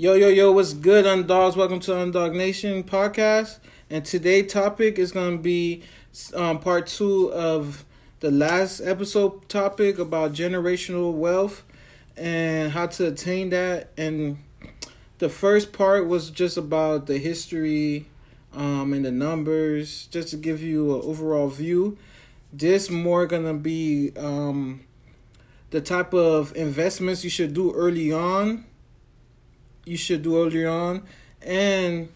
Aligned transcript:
Yo, 0.00 0.14
yo, 0.14 0.28
yo, 0.28 0.50
what's 0.50 0.72
good, 0.72 1.06
Underdogs? 1.06 1.56
Welcome 1.56 1.78
to 1.80 1.94
Underdog 1.94 2.32
Nation 2.32 2.82
podcast. 2.84 3.58
And 3.90 4.02
today' 4.02 4.42
topic 4.42 4.98
is 4.98 5.12
going 5.12 5.36
to 5.36 5.42
be 5.42 5.82
um, 6.34 6.58
part 6.58 6.86
two 6.86 7.30
of 7.34 7.84
the 8.20 8.30
last 8.30 8.80
episode 8.80 9.46
topic 9.50 9.98
about 9.98 10.32
generational 10.32 11.12
wealth 11.12 11.64
and 12.16 12.72
how 12.72 12.86
to 12.86 13.08
attain 13.08 13.50
that. 13.50 13.90
And 13.98 14.38
the 15.18 15.28
first 15.28 15.74
part 15.74 16.06
was 16.06 16.30
just 16.30 16.56
about 16.56 17.06
the 17.06 17.18
history 17.18 18.06
um, 18.54 18.94
and 18.94 19.04
the 19.04 19.12
numbers, 19.12 20.06
just 20.06 20.30
to 20.30 20.38
give 20.38 20.62
you 20.62 20.94
an 20.94 21.02
overall 21.04 21.48
view. 21.48 21.98
This 22.50 22.88
more 22.88 23.26
going 23.26 23.44
to 23.44 23.52
be 23.52 24.12
um, 24.16 24.80
the 25.68 25.82
type 25.82 26.14
of 26.14 26.56
investments 26.56 27.22
you 27.22 27.28
should 27.28 27.52
do 27.52 27.74
early 27.74 28.10
on 28.10 28.64
you 29.90 29.96
should 29.96 30.22
do 30.22 30.40
early 30.40 30.64
on 30.64 31.02
and 31.42 32.08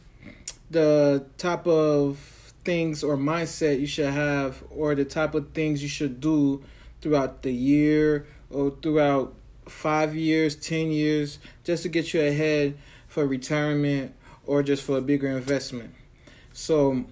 the 0.71 1.27
type 1.39 1.67
of 1.67 2.19
things 2.65 3.03
or 3.03 3.17
mindset 3.17 3.81
you 3.81 3.87
should 3.87 4.13
have 4.13 4.63
or 4.71 4.95
the 4.95 5.05
type 5.05 5.35
of 5.35 5.51
things 5.51 5.83
you 5.83 5.89
should 5.89 6.21
do 6.21 6.63
throughout 7.01 7.43
the 7.43 7.53
year 7.53 8.27
or 8.49 8.71
throughout 8.81 9.35
five 9.67 10.15
years, 10.15 10.55
ten 10.55 10.93
years, 10.93 11.41
just 11.65 11.83
to 11.83 11.89
get 11.89 12.15
you 12.15 12.21
ahead 12.21 12.79
for 13.09 13.27
retirement 13.27 14.15
or 14.47 14.63
just 14.63 14.85
for 14.85 14.99
a 14.99 15.03
bigger 15.03 15.29
investment. 15.29 15.93
So 16.53 17.05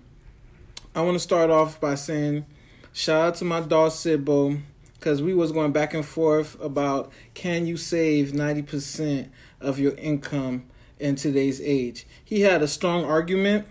I 0.95 1.01
want 1.03 1.17
to 1.17 1.19
start 1.19 1.51
off 1.51 1.81
by 1.81 1.97
saying 1.97 2.47
shout 2.93 3.27
out 3.27 3.35
to 3.37 3.45
my 3.45 3.61
dog 3.61 3.91
Sibbo 3.91 4.61
because 5.03 5.21
we 5.21 5.35
was 5.35 5.51
going 5.51 5.73
back 5.73 5.95
and 5.95 6.07
forth 6.07 6.57
about 6.63 7.11
can 7.35 7.67
you 7.67 7.77
save 7.77 8.31
90% 8.31 9.29
of 9.61 9.81
your 9.81 9.97
income 9.97 10.63
in 11.01 11.17
today's 11.17 11.61
age. 11.61 12.07
He 12.25 12.43
had 12.43 12.63
a 12.63 12.69
strong 12.69 13.05
argument 13.05 13.67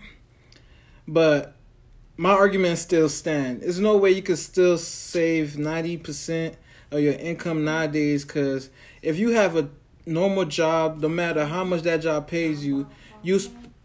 but 1.08 1.54
my 2.18 2.32
argument 2.32 2.76
still 2.78 3.08
stand. 3.08 3.62
There's 3.62 3.80
no 3.80 3.96
way 3.96 4.10
you 4.10 4.20
could 4.20 4.38
still 4.38 4.76
save 4.76 5.52
90% 5.52 6.54
of 6.90 7.00
your 7.00 7.14
income 7.14 7.64
nowadays 7.64 8.26
because 8.26 8.68
if 9.00 9.18
you 9.18 9.30
have 9.30 9.56
a 9.56 9.70
normal 10.04 10.44
job 10.44 11.00
no 11.00 11.08
matter 11.08 11.46
how 11.46 11.64
much 11.64 11.80
that 11.82 12.02
job 12.02 12.26
pays 12.26 12.66
you 12.66 12.86
you 13.22 13.40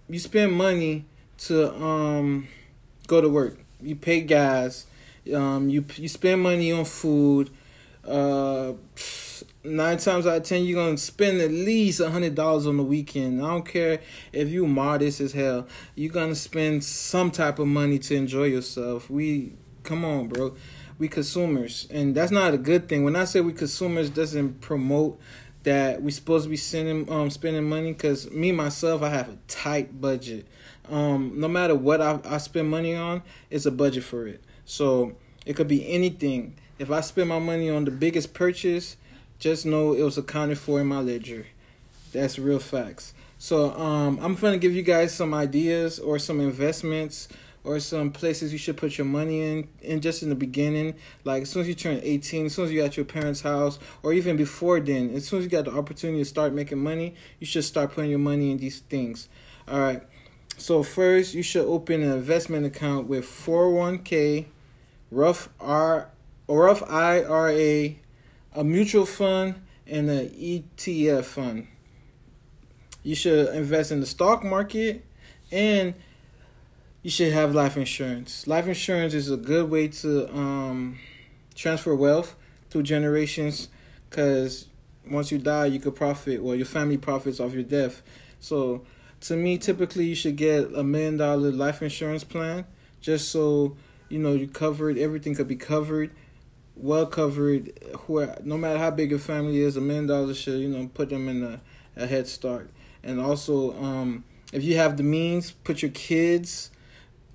you 0.10 0.20
spend 0.20 0.52
money 0.52 1.06
to 1.38 1.74
um 1.82 2.50
go 3.08 3.22
to 3.22 3.30
work. 3.30 3.58
You 3.80 3.96
pay 3.96 4.20
gas 4.20 4.86
um, 5.34 5.70
you 5.70 5.86
you 5.96 6.08
spend 6.08 6.42
money 6.42 6.72
on 6.72 6.86
food. 6.86 7.50
Uh, 8.06 8.74
nine 9.64 9.98
times 9.98 10.26
out 10.26 10.38
of 10.38 10.44
ten, 10.44 10.64
you're 10.64 10.84
gonna 10.84 10.98
spend 10.98 11.42
at 11.42 11.52
least 11.52 12.00
a 12.00 12.10
hundred 12.10 12.36
dollars 12.36 12.66
on 12.66 12.78
the 12.78 12.84
weekend. 12.84 13.42
I 13.44 13.50
don't 13.50 13.66
care 13.66 14.00
if 14.32 14.50
you 14.50 14.66
modest 14.68 15.20
as 15.20 15.34
hell. 15.34 15.68
You're 15.96 16.14
gonna 16.14 16.36
spend 16.36 16.84
some 16.84 17.32
type 17.32 17.60
of 17.60 17.68
money 17.68 18.00
to 18.00 18.16
enjoy 18.16 18.46
yourself. 18.46 19.10
We 19.10 19.54
come 19.84 20.06
on, 20.06 20.28
bro. 20.28 20.56
We 21.00 21.08
consumers, 21.08 21.88
and 21.92 22.16
that's 22.16 22.32
not 22.32 22.54
a 22.54 22.58
good 22.58 22.90
thing. 22.90 23.04
When 23.04 23.16
I 23.16 23.26
say 23.26 23.42
we 23.42 23.54
consumers, 23.54 24.10
doesn't 24.10 24.62
promote 24.62 25.20
that 25.64 26.02
we 26.02 26.12
supposed 26.12 26.46
to 26.46 26.50
be 26.50 26.58
sending 26.58 27.12
um 27.12 27.30
spending 27.30 27.68
money. 27.68 27.94
Cause 27.94 28.32
me 28.32 28.52
myself, 28.52 29.02
I 29.02 29.10
have 29.10 29.30
a 29.30 29.38
tight 29.48 30.00
budget. 30.00 30.48
Um, 30.90 31.34
no 31.36 31.48
matter 31.50 31.76
what 31.76 32.02
I, 32.02 32.20
I 32.24 32.38
spend 32.38 32.70
money 32.70 32.96
on, 32.96 33.22
it's 33.50 33.66
a 33.66 33.72
budget 33.72 34.04
for 34.06 34.28
it. 34.28 34.42
So 34.68 35.16
it 35.46 35.56
could 35.56 35.70
be 35.70 35.90
anything. 35.90 36.56
If 36.78 36.92
I 36.92 37.02
spend 37.02 37.30
my 37.30 37.40
money 37.40 37.70
on 37.70 37.86
the 37.86 37.92
biggest 37.92 38.34
purchase, 38.34 38.98
just 39.40 39.66
know 39.66 39.94
it 39.94 40.04
was 40.04 40.18
accounted 40.18 40.60
for 40.60 40.80
in 40.82 40.88
my 40.88 41.00
ledger. 41.00 41.48
That's 42.12 42.38
real 42.38 42.60
facts. 42.60 43.14
So 43.40 43.72
um, 43.72 44.20
I'm 44.22 44.36
gonna 44.36 44.58
give 44.58 44.76
you 44.76 44.84
guys 44.84 45.16
some 45.16 45.34
ideas 45.34 46.00
or 46.00 46.20
some 46.20 46.42
investments 46.42 47.30
or 47.64 47.80
some 47.80 48.12
places 48.12 48.52
you 48.52 48.60
should 48.60 48.76
put 48.76 48.98
your 48.98 49.06
money 49.06 49.42
in 49.42 49.68
and 49.86 50.02
just 50.02 50.24
in 50.24 50.30
the 50.30 50.36
beginning 50.36 50.96
like 51.26 51.44
as 51.44 51.50
soon 51.50 51.64
as 51.64 51.68
you 51.68 51.76
turn 51.76 52.00
18 52.02 52.46
as 52.46 52.56
soon 52.56 52.66
as 52.66 52.72
you're 52.72 52.86
at 52.86 52.96
your 52.96 53.06
parents 53.06 53.42
house 53.42 53.78
or 54.04 54.14
even 54.14 54.38
before 54.38 54.80
then 54.80 55.10
as 55.14 55.28
soon 55.28 55.40
as 55.40 55.46
you 55.46 55.52
got 55.52 55.66
the 55.66 55.72
opportunity 55.72 56.20
to 56.20 56.26
start 56.26 56.54
making 56.54 56.78
money 56.78 57.14
you 57.40 57.46
should 57.46 57.66
start 57.66 57.92
putting 57.92 58.10
your 58.10 58.20
money 58.20 58.52
in 58.52 58.58
these 58.58 58.80
things 58.80 59.28
all 59.68 59.82
right 59.82 60.02
so 60.58 60.82
first 60.82 61.34
you 61.34 61.44
should 61.44 61.66
open 61.66 62.02
an 62.02 62.12
investment 62.14 62.66
account 62.66 63.06
with 63.06 63.26
401k 63.26 64.46
Roth 65.12 65.50
R 65.60 66.10
Roth 66.48 66.84
IRA, 66.90 67.96
a 68.54 68.64
mutual 68.64 69.06
fund, 69.06 69.62
and 69.86 70.10
an 70.10 70.30
ETF 70.30 71.26
fund. 71.26 71.68
You 73.04 73.16
should 73.16 73.54
invest 73.56 73.92
in 73.92 74.00
the 74.00 74.06
stock 74.06 74.44
market 74.44 75.06
and 75.52 75.94
you 77.04 77.10
should 77.10 77.32
have 77.32 77.56
life 77.56 77.78
insurance. 77.78 78.48
Life 78.48 78.68
insurance 78.68 79.14
is 79.14 79.32
a 79.32 79.38
good 79.38 79.70
way 79.70 79.88
to 79.88 80.30
um, 80.36 81.00
transfer 81.56 81.96
wealth 81.96 82.36
through 82.70 82.84
generations 82.84 83.70
because 84.10 84.68
once 85.10 85.32
you 85.32 85.38
die, 85.38 85.68
you 85.68 85.80
could 85.80 85.96
profit, 85.96 86.42
or 86.42 86.56
your 86.56 86.66
family 86.66 86.98
profits 86.98 87.40
off 87.40 87.54
your 87.54 87.64
death. 87.64 88.02
So, 88.40 88.84
to 89.22 89.36
me, 89.36 89.58
typically, 89.58 90.06
you 90.06 90.16
should 90.16 90.36
get 90.36 90.72
a 90.76 90.84
million 90.84 91.18
dollar 91.18 91.52
life 91.52 91.82
insurance 91.82 92.24
plan 92.24 92.66
just 93.00 93.30
so 93.30 93.78
you 94.10 94.20
know, 94.20 94.34
you 94.34 94.48
covered, 94.48 94.98
everything 94.98 95.36
could 95.36 95.48
be 95.48 95.56
covered, 95.56 96.12
well 96.76 97.06
covered. 97.06 97.72
Where 98.08 98.38
no 98.44 98.58
matter 98.58 98.80
how 98.80 98.92
big 98.92 99.12
your 99.12 99.20
family 99.20 99.60
is, 99.60 99.78
a 99.78 99.82
million 99.82 100.08
dollars 100.08 100.38
should 100.38 100.60
you 100.60 100.70
know 100.70 100.90
put 100.94 101.10
them 101.10 101.28
in 101.28 101.44
a, 101.44 101.62
a 101.96 102.08
head 102.08 102.28
start. 102.28 102.70
And 103.04 103.20
also, 103.20 103.74
um, 103.82 104.24
if 104.52 104.64
you 104.64 104.78
have 104.78 104.98
the 104.98 105.04
means, 105.04 105.52
put 105.52 105.82
your 105.82 105.92
kids 105.92 106.72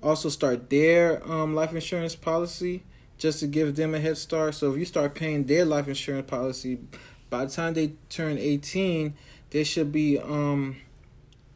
also 0.03 0.29
start 0.29 0.69
their 0.69 1.25
um, 1.29 1.55
life 1.55 1.73
insurance 1.73 2.15
policy 2.15 2.83
just 3.17 3.39
to 3.39 3.47
give 3.47 3.75
them 3.75 3.95
a 3.95 3.99
head 3.99 4.17
start. 4.17 4.53
So 4.53 4.71
if 4.71 4.77
you 4.77 4.85
start 4.85 5.15
paying 5.15 5.45
their 5.45 5.65
life 5.65 5.87
insurance 5.87 6.29
policy, 6.29 6.79
by 7.29 7.45
the 7.45 7.51
time 7.51 7.73
they 7.73 7.93
turn 8.09 8.37
18, 8.37 9.15
they 9.51 9.63
should 9.63 9.91
be 9.91 10.19
um, 10.19 10.75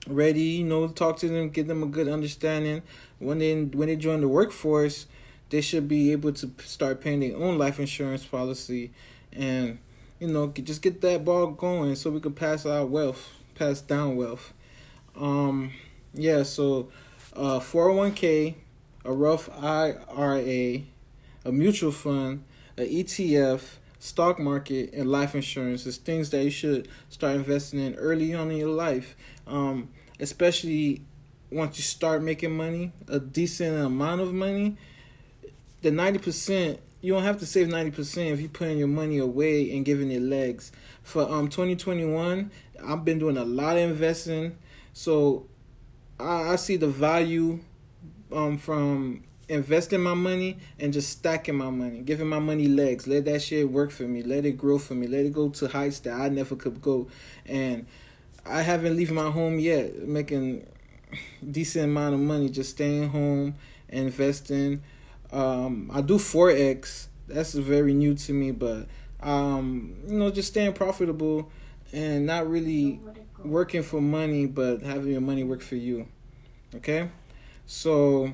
ready, 0.07 0.41
you 0.41 0.63
know, 0.63 0.87
talk 0.87 1.17
to 1.17 1.27
them, 1.27 1.49
give 1.49 1.67
them 1.67 1.83
a 1.83 1.87
good 1.87 2.07
understanding. 2.07 2.81
When 3.19 3.39
they 3.39 3.63
when 3.63 3.87
they 3.87 3.95
join 3.95 4.21
the 4.21 4.27
workforce, 4.27 5.07
they 5.49 5.61
should 5.61 5.87
be 5.87 6.11
able 6.11 6.33
to 6.33 6.51
start 6.63 7.01
paying 7.01 7.19
their 7.19 7.35
own 7.35 7.57
life 7.57 7.79
insurance 7.79 8.25
policy, 8.25 8.91
and 9.31 9.79
you 10.19 10.27
know, 10.27 10.47
just 10.47 10.81
get 10.81 11.01
that 11.01 11.23
ball 11.23 11.47
going 11.47 11.95
so 11.95 12.09
we 12.09 12.19
can 12.19 12.33
pass 12.33 12.65
our 12.65 12.85
wealth, 12.85 13.33
pass 13.55 13.81
down 13.81 14.15
wealth. 14.15 14.53
Um, 15.15 15.71
yeah, 16.13 16.43
so 16.43 16.89
uh, 17.35 17.59
401k, 17.59 18.55
a 19.05 19.11
Roth 19.11 19.49
IRA, 19.63 20.81
a 21.45 21.51
mutual 21.51 21.91
fund, 21.91 22.43
an 22.77 22.85
ETF, 22.85 23.77
stock 23.99 24.39
market, 24.39 24.93
and 24.93 25.09
life 25.11 25.35
insurance 25.35 25.85
is 25.85 25.97
things 25.97 26.29
that 26.29 26.43
you 26.43 26.51
should 26.51 26.87
start 27.09 27.35
investing 27.35 27.79
in 27.79 27.95
early 27.95 28.33
on 28.33 28.51
in 28.51 28.57
your 28.57 28.69
life 28.69 29.15
um, 29.47 29.89
especially 30.19 31.01
once 31.51 31.77
you 31.77 31.83
start 31.83 32.21
making 32.21 32.55
money, 32.55 32.91
a 33.07 33.19
decent 33.19 33.77
amount 33.85 34.21
of 34.21 34.33
money, 34.33 34.75
the 35.81 35.89
90%, 35.89 36.79
you 37.01 37.13
don't 37.13 37.23
have 37.23 37.39
to 37.39 37.45
save 37.45 37.67
90% 37.67 38.31
if 38.31 38.39
you're 38.39 38.49
putting 38.49 38.77
your 38.77 38.87
money 38.87 39.17
away 39.17 39.71
and 39.75 39.85
giving 39.85 40.11
it 40.11 40.21
legs. 40.21 40.71
For 41.03 41.29
um 41.29 41.47
2021, 41.47 42.51
I've 42.85 43.05
been 43.05 43.19
doing 43.19 43.37
a 43.37 43.45
lot 43.45 43.77
of 43.77 43.83
investing. 43.91 44.57
So 44.93 45.47
I, 46.19 46.53
I 46.53 46.55
see 46.57 46.75
the 46.75 46.87
value 46.87 47.59
um 48.31 48.57
from 48.57 49.23
investing 49.49 50.01
my 50.01 50.13
money 50.13 50.57
and 50.79 50.91
just 50.93 51.09
stacking 51.09 51.55
my 51.55 51.69
money, 51.69 52.01
giving 52.01 52.27
my 52.27 52.39
money 52.39 52.67
legs. 52.67 53.07
Let 53.07 53.25
that 53.25 53.41
shit 53.41 53.69
work 53.71 53.91
for 53.91 54.03
me. 54.03 54.23
Let 54.23 54.45
it 54.45 54.53
grow 54.53 54.77
for 54.77 54.93
me. 54.93 55.07
Let 55.07 55.25
it 55.25 55.33
go 55.33 55.49
to 55.49 55.67
heights 55.67 55.99
that 56.01 56.19
I 56.19 56.29
never 56.29 56.55
could 56.55 56.81
go. 56.81 57.07
And 57.45 57.87
I 58.45 58.61
haven't 58.61 58.95
leave 58.95 59.11
my 59.11 59.29
home 59.29 59.59
yet, 59.59 60.07
making 60.07 60.65
decent 61.49 61.85
amount 61.85 62.15
of 62.15 62.19
money, 62.21 62.49
just 62.49 62.71
staying 62.71 63.09
home, 63.09 63.55
investing. 63.89 64.83
Um, 65.31 65.91
I 65.93 66.01
do 66.01 66.15
forex. 66.15 67.07
That's 67.27 67.53
very 67.53 67.93
new 67.93 68.15
to 68.15 68.33
me, 68.33 68.51
but 68.51 68.87
um, 69.21 69.97
you 70.07 70.17
know, 70.17 70.31
just 70.31 70.49
staying 70.49 70.73
profitable 70.73 71.51
and 71.91 72.25
not 72.25 72.49
really 72.49 72.99
working 73.43 73.83
for 73.83 74.01
money, 74.01 74.45
but 74.45 74.81
having 74.81 75.11
your 75.11 75.21
money 75.21 75.43
work 75.43 75.61
for 75.61 75.75
you. 75.75 76.07
Okay, 76.75 77.09
so 77.65 78.33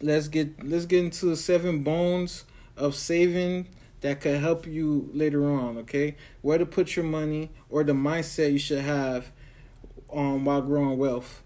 let's 0.00 0.28
get 0.28 0.64
let's 0.64 0.86
get 0.86 1.04
into 1.04 1.26
the 1.26 1.36
seven 1.36 1.82
bones 1.82 2.44
of 2.76 2.94
saving 2.94 3.68
that 4.00 4.20
could 4.20 4.40
help 4.40 4.66
you 4.66 5.10
later 5.14 5.44
on, 5.46 5.78
okay? 5.78 6.16
Where 6.42 6.58
to 6.58 6.66
put 6.66 6.96
your 6.96 7.04
money 7.04 7.50
or 7.70 7.82
the 7.82 7.92
mindset 7.92 8.52
you 8.52 8.58
should 8.58 8.84
have 8.84 9.30
um 10.12 10.44
while 10.44 10.62
growing 10.62 10.98
wealth. 10.98 11.42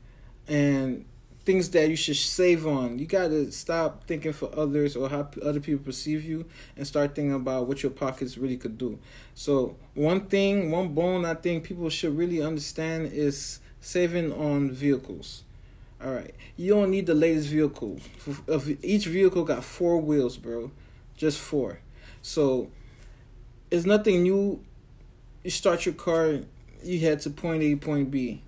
And 0.49 1.05
things 1.45 1.71
that 1.71 1.89
you 1.89 1.97
should 1.97 2.17
save 2.17 2.67
on. 2.67 2.99
You 2.99 3.07
got 3.07 3.29
to 3.29 3.51
stop 3.51 4.05
thinking 4.05 4.33
for 4.33 4.51
others 4.57 4.95
or 4.95 5.09
how 5.09 5.29
other 5.43 5.61
people 5.61 5.85
perceive 5.85 6.25
you 6.25 6.47
and 6.77 6.87
start 6.87 7.15
thinking 7.15 7.33
about 7.33 7.67
what 7.67 7.83
your 7.83 7.91
pockets 7.91 8.37
really 8.37 8.57
could 8.57 8.77
do. 8.77 8.99
So, 9.35 9.77
one 9.95 10.27
thing, 10.27 10.71
one 10.71 10.89
bone 10.89 11.25
I 11.25 11.35
think 11.35 11.65
people 11.65 11.89
should 11.89 12.17
really 12.17 12.43
understand 12.43 13.13
is 13.13 13.61
saving 13.81 14.33
on 14.33 14.71
vehicles. 14.71 15.45
All 16.03 16.13
right. 16.13 16.35
You 16.57 16.75
don't 16.75 16.91
need 16.91 17.07
the 17.07 17.15
latest 17.15 17.49
vehicle. 17.49 17.99
Each 18.83 19.07
vehicle 19.07 19.45
got 19.45 19.65
four 19.65 20.01
wheels, 20.01 20.37
bro. 20.37 20.71
Just 21.17 21.39
four. 21.39 21.81
So, 22.23 22.71
it's 23.71 23.85
nothing 23.85 24.23
new. 24.23 24.65
You 25.45 25.51
start 25.51 25.87
your 25.87 25.95
car, 25.95 26.41
you 26.83 27.01
head 27.01 27.21
to 27.21 27.31
point 27.31 27.63
A, 27.63 27.77
point 27.77 28.11
B 28.11 28.43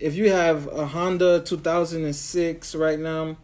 if 0.00 0.14
you 0.14 0.30
have 0.30 0.66
a 0.68 0.86
Honda 0.86 1.40
2006 1.40 2.74
right 2.74 2.98
now 2.98 3.36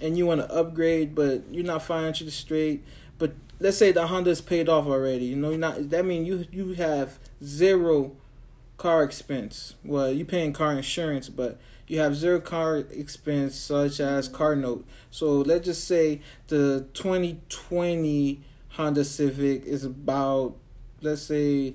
and 0.00 0.16
you 0.16 0.26
want 0.26 0.40
to 0.40 0.52
upgrade 0.52 1.14
but 1.14 1.42
you're 1.50 1.64
not 1.64 1.82
financially 1.82 2.30
straight 2.30 2.84
but 3.18 3.32
let's 3.60 3.76
say 3.76 3.92
the 3.92 4.06
Honda 4.06 4.30
is 4.30 4.40
paid 4.40 4.68
off 4.68 4.86
already 4.86 5.26
you 5.26 5.36
know 5.36 5.56
not 5.56 5.90
that 5.90 6.04
means 6.04 6.26
you 6.26 6.46
you 6.52 6.74
have 6.74 7.18
zero 7.42 8.14
car 8.82 9.02
expense 9.04 9.74
well 9.84 10.10
you're 10.10 10.26
paying 10.26 10.52
car 10.52 10.72
insurance 10.72 11.28
but 11.28 11.58
you 11.86 11.98
have 12.00 12.16
zero 12.16 12.40
car 12.40 12.78
expense 12.78 13.54
such 13.54 14.00
as 14.00 14.28
car 14.28 14.56
note 14.56 14.84
so 15.10 15.26
let's 15.40 15.64
just 15.66 15.84
say 15.86 16.20
the 16.48 16.86
2020 16.94 18.40
Honda 18.70 19.04
Civic 19.04 19.64
is 19.64 19.84
about 19.84 20.56
let's 21.00 21.22
say 21.22 21.74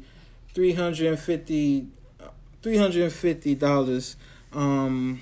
350 0.53 1.87
$350 2.63 4.15
um, 4.53 5.21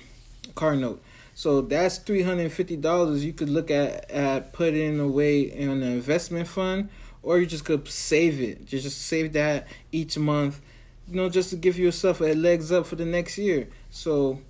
car 0.54 0.74
note. 0.76 1.02
So 1.34 1.60
that's 1.60 1.98
three 1.98 2.22
hundred 2.22 2.42
and 2.42 2.52
fifty 2.52 2.76
dollars 2.76 3.24
you 3.24 3.32
could 3.32 3.50
look 3.50 3.70
at 3.70 4.10
at 4.10 4.52
putting 4.52 4.98
away 4.98 5.42
in 5.42 5.68
an 5.68 5.82
investment 5.82 6.48
fund, 6.48 6.88
or 7.22 7.38
you 7.38 7.46
just 7.46 7.64
could 7.64 7.86
save 7.88 8.40
it. 8.40 8.64
Just 8.64 8.84
just 8.84 9.02
save 9.02 9.34
that 9.34 9.68
each 9.92 10.16
month, 10.16 10.62
you 11.08 11.16
know, 11.16 11.28
just 11.28 11.50
to 11.50 11.56
give 11.56 11.78
yourself 11.78 12.20
a 12.20 12.34
legs 12.34 12.72
up 12.72 12.86
for 12.86 12.96
the 12.96 13.04
next 13.04 13.38
year. 13.38 13.68
So 13.90 14.40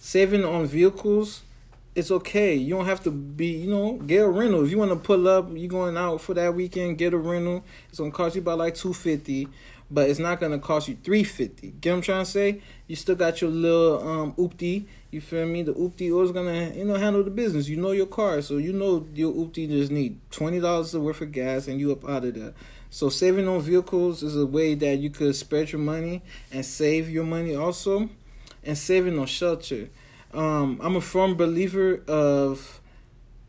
saving 0.00 0.44
on 0.44 0.66
vehicles, 0.66 1.42
it's 1.94 2.10
okay. 2.10 2.54
You 2.54 2.74
don't 2.76 2.86
have 2.86 3.02
to 3.04 3.10
be, 3.10 3.46
you 3.46 3.70
know, 3.70 3.94
get 3.94 4.24
a 4.24 4.28
rental. 4.28 4.64
If 4.64 4.70
you 4.70 4.78
want 4.78 4.90
to 4.90 4.96
pull 4.96 5.28
up, 5.28 5.50
you 5.52 5.68
going 5.68 5.96
out 5.96 6.20
for 6.20 6.34
that 6.34 6.54
weekend, 6.54 6.98
get 6.98 7.12
a 7.12 7.18
rental. 7.18 7.64
It's 7.88 7.98
gonna 7.98 8.10
cost 8.10 8.34
you 8.34 8.42
about 8.42 8.58
like 8.58 8.74
two 8.74 8.92
fifty 8.94 9.48
but 9.90 10.08
it's 10.08 10.20
not 10.20 10.38
gonna 10.38 10.58
cost 10.58 10.88
you 10.88 10.96
three 11.02 11.24
fifty. 11.24 11.72
Get 11.80 11.90
what 11.90 11.96
I'm 11.96 12.02
trying 12.02 12.24
to 12.24 12.30
say? 12.30 12.62
You 12.86 12.96
still 12.96 13.16
got 13.16 13.40
your 13.40 13.50
little 13.50 14.08
um 14.08 14.32
oopty. 14.34 14.84
You 15.10 15.20
feel 15.20 15.46
me? 15.46 15.62
The 15.62 15.74
oopty 15.74 16.12
always 16.12 16.30
gonna 16.30 16.72
you 16.74 16.84
know 16.84 16.94
handle 16.94 17.24
the 17.24 17.30
business. 17.30 17.68
You 17.68 17.76
know 17.76 17.90
your 17.90 18.06
car, 18.06 18.40
so 18.42 18.58
you 18.58 18.72
know 18.72 19.06
your 19.14 19.32
oopty 19.32 19.68
just 19.68 19.90
need 19.90 20.18
twenty 20.30 20.60
dollars 20.60 20.96
worth 20.96 21.20
of 21.20 21.32
gas 21.32 21.66
and 21.66 21.80
you 21.80 21.90
up 21.90 22.08
out 22.08 22.24
of 22.24 22.34
there. 22.34 22.54
So 22.90 23.08
saving 23.08 23.48
on 23.48 23.60
vehicles 23.60 24.22
is 24.22 24.36
a 24.36 24.46
way 24.46 24.74
that 24.74 24.98
you 24.98 25.10
could 25.10 25.36
spread 25.36 25.72
your 25.72 25.80
money 25.80 26.22
and 26.52 26.66
save 26.66 27.08
your 27.08 27.24
money 27.24 27.54
also, 27.54 28.10
and 28.64 28.76
saving 28.76 29.18
on 29.18 29.26
shelter. 29.26 29.88
Um, 30.34 30.80
I'm 30.82 30.96
a 30.96 31.00
firm 31.00 31.36
believer 31.36 32.02
of 32.08 32.80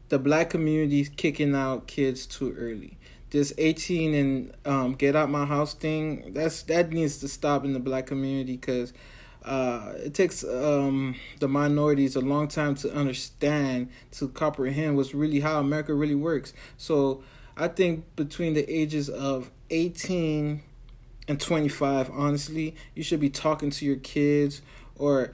the 0.09 0.19
black 0.19 0.49
community 0.51 1.05
kicking 1.05 1.55
out 1.55 1.87
kids 1.87 2.25
too 2.25 2.55
early 2.57 2.97
this 3.31 3.53
18 3.57 4.13
and 4.13 4.53
um, 4.65 4.93
get 4.93 5.15
out 5.15 5.29
my 5.29 5.45
house 5.45 5.73
thing 5.73 6.31
that's 6.33 6.63
that 6.63 6.91
needs 6.91 7.17
to 7.19 7.27
stop 7.27 7.63
in 7.63 7.73
the 7.73 7.79
black 7.79 8.05
community 8.05 8.57
because 8.57 8.93
uh, 9.43 9.93
it 9.95 10.13
takes 10.13 10.43
um, 10.43 11.15
the 11.39 11.47
minorities 11.47 12.15
a 12.15 12.21
long 12.21 12.47
time 12.47 12.75
to 12.75 12.93
understand 12.93 13.89
to 14.11 14.27
comprehend 14.27 14.97
what's 14.97 15.13
really 15.13 15.39
how 15.39 15.59
america 15.59 15.93
really 15.93 16.15
works 16.15 16.53
so 16.77 17.23
i 17.61 17.67
think 17.67 18.03
between 18.15 18.53
the 18.53 18.69
ages 18.69 19.09
of 19.09 19.51
18 19.69 20.61
and 21.27 21.39
25 21.39 22.09
honestly 22.11 22.75
you 22.95 23.03
should 23.03 23.19
be 23.19 23.29
talking 23.29 23.69
to 23.69 23.85
your 23.85 23.97
kids 23.97 24.61
or 24.97 25.31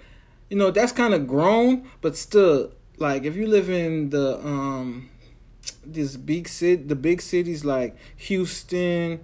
you 0.50 0.58
know 0.58 0.70
that's 0.70 0.92
kind 0.92 1.14
of 1.14 1.28
grown 1.28 1.88
but 2.02 2.16
still 2.16 2.72
like 2.98 3.24
if 3.24 3.36
you 3.36 3.48
live 3.48 3.70
in 3.70 4.10
the 4.10 4.38
um 4.40 5.10
this 5.86 6.18
big 6.18 6.48
city, 6.48 6.82
the 6.84 6.96
big 6.96 7.22
cities 7.22 7.66
like 7.66 7.96
Houston, 8.18 9.24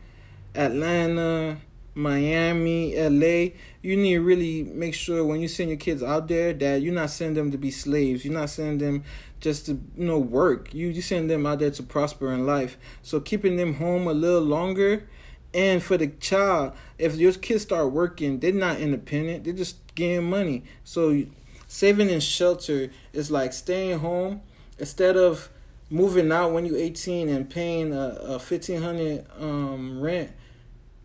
Atlanta, 0.56 1.58
Miami, 1.96 2.96
LA, 2.98 3.54
you 3.82 3.96
need 3.98 4.14
to 4.14 4.22
really 4.22 4.64
make 4.64 4.94
sure 4.94 5.24
when 5.24 5.42
you 5.42 5.48
send 5.48 5.70
your 5.70 5.78
kids 5.78 6.02
out 6.02 6.28
there 6.28 6.54
that 6.54 6.82
you're 6.82 6.94
not 6.94 7.10
sending 7.12 7.36
them 7.36 7.52
to 7.52 7.58
be 7.58 7.70
slaves. 7.70 8.26
You're 8.26 8.34
not 8.34 8.50
sending 8.50 8.80
them 8.80 9.04
just 9.40 9.66
to 9.68 9.74
you 9.74 10.06
know 10.06 10.18
work. 10.18 10.74
You 10.74 10.88
you 10.88 11.02
send 11.02 11.30
them 11.30 11.46
out 11.46 11.60
there 11.60 11.72
to 11.72 11.84
prosper 11.84 12.32
in 12.32 12.46
life. 12.46 12.78
So 13.02 13.20
keeping 13.20 13.58
them 13.58 13.76
home 13.76 14.08
a 14.08 14.14
little 14.14 14.42
longer 14.42 15.08
and 15.54 15.84
for 15.84 15.98
the 15.98 16.08
child, 16.08 16.74
if 16.98 17.16
your 17.16 17.32
kids 17.34 17.64
start 17.64 17.92
working, 17.92 18.40
they're 18.40 18.52
not 18.52 18.80
independent. 18.80 19.44
They're 19.44 19.54
just 19.54 19.78
getting 19.94 20.30
money. 20.30 20.64
So 20.84 21.26
saving 21.68 22.10
in 22.10 22.20
shelter 22.22 22.90
is 23.14 23.30
like 23.30 23.54
staying 23.54 24.00
home 24.00 24.42
instead 24.80 25.16
of 25.16 25.50
moving 25.90 26.32
out 26.32 26.52
when 26.52 26.66
you're 26.66 26.78
18 26.78 27.30
and 27.30 27.48
paying 27.48 27.94
a, 27.94 28.18
a 28.24 28.30
1500 28.40 29.26
um 29.40 30.02
rent 30.02 30.32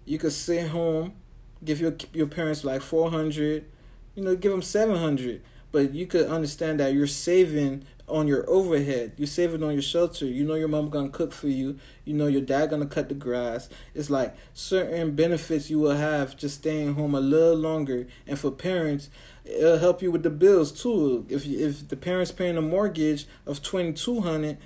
you 0.09 0.19
could 0.19 0.33
sit 0.33 0.69
home 0.69 1.13
give 1.65 1.81
your 1.81 1.95
your 2.13 2.27
parents 2.27 2.65
like 2.65 2.81
400 2.81 3.65
you 4.15 4.23
know 4.23 4.37
give 4.37 4.53
them 4.53 4.63
700 4.63 5.43
but 5.71 5.93
you 5.93 6.07
could 6.07 6.27
understand 6.27 6.81
that 6.81 6.95
you're 6.95 7.07
saving 7.07 7.85
on 8.09 8.27
your 8.27 8.49
overhead. 8.49 9.13
You're 9.17 9.27
saving 9.27 9.63
on 9.63 9.73
your 9.73 9.83
shelter. 9.83 10.27
You 10.27 10.45
know 10.45 10.55
your 10.55 10.69
mom 10.69 10.89
gonna 10.89 11.11
cook 11.11 11.33
for 11.33 11.49
you. 11.49 11.79
You 12.05 12.15
know 12.15 12.27
your 12.27 12.41
dad 12.41 12.71
gonna 12.71 12.87
cut 12.87 13.09
the 13.09 13.15
grass. 13.15 13.69
It's 13.95 14.11
like 14.11 14.35
certain 14.55 15.15
benefits 15.15 15.71
you 15.71 15.79
will 15.79 15.97
have 15.97 16.37
just 16.37 16.57
staying 16.57 16.95
home 16.95 17.15
a 17.15 17.21
little 17.21 17.57
longer. 17.57 18.07
And 18.27 18.39
for 18.39 18.51
parents 18.51 19.11
it'll 19.45 19.79
help 19.79 20.03
you 20.03 20.11
with 20.11 20.23
the 20.23 20.31
bills 20.31 20.73
too. 20.73 21.27
If 21.29 21.47
if 21.47 21.89
the 21.89 21.97
parents 21.97 22.33
paying 22.33 22.57
a 22.57 22.63
mortgage 22.63 23.27
of 23.47 23.63
2200 23.63 24.59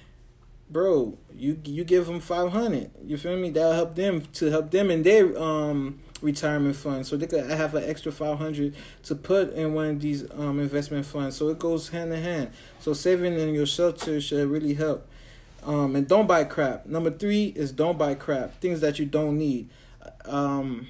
bro, 0.73 1.19
you 1.35 1.61
you 1.65 1.85
give 1.85 2.07
them 2.07 2.21
five 2.21 2.53
hundred. 2.53 2.91
You 3.05 3.17
feel 3.17 3.37
me? 3.37 3.51
That'll 3.51 3.75
help 3.75 3.95
them 3.95 4.23
to 4.35 4.51
help 4.51 4.71
them 4.71 4.91
in 4.91 5.03
their 5.03 5.39
um 5.41 6.01
retirement 6.21 6.77
fund, 6.77 7.05
so 7.07 7.17
they 7.17 7.27
could 7.27 7.51
have 7.51 7.75
an 7.75 7.89
extra 7.89 8.13
five 8.13 8.39
hundred 8.39 8.75
to 9.03 9.15
put 9.15 9.53
in 9.53 9.75
one 9.75 9.91
of 9.91 10.01
these 10.01 10.31
um 10.33 10.61
investment 10.61 11.05
funds. 11.07 11.37
So 11.37 11.49
it 11.49 11.59
goes 11.59 11.91
hand 11.91 12.13
in 12.13 12.23
hand. 12.23 12.51
So 12.81 12.93
saving 12.93 13.39
in 13.39 13.55
your 13.55 13.67
shelter 13.67 14.21
should 14.21 14.49
really 14.49 14.75
help. 14.75 15.09
Um, 15.65 15.95
and 15.95 16.09
don't 16.09 16.27
buy 16.27 16.45
crap. 16.45 16.87
Number 16.87 17.11
three 17.11 17.53
is 17.55 17.71
don't 17.71 17.97
buy 17.97 18.15
crap. 18.15 18.61
Things 18.61 18.81
that 18.81 18.99
you 18.99 19.07
don't 19.07 19.39
need. 19.39 19.69
Um, 20.25 20.89